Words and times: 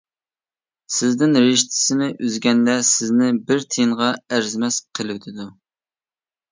سىزدىن 0.99 1.37
رىشتىسىنى 1.43 2.07
ئۈزگەندە 2.25 2.79
سىزنى 2.93 3.31
بىر 3.51 3.63
تىيىنغا 3.77 4.13
ئەرزىمەس 4.33 4.85
قىلىۋېتىدۇ. 4.99 5.51